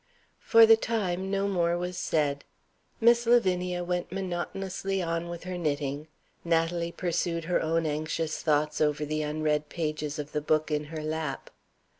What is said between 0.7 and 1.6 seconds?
time, no